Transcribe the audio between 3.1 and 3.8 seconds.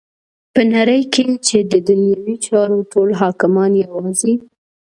حاکمان